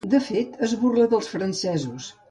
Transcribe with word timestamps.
De 0.11 0.19
fet, 0.27 0.55
es 0.69 0.73
burla 0.85 1.07
dels 1.13 1.31
francesos. 1.35 2.11